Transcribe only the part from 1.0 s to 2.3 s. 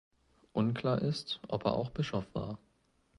ist, ob er auch Bischof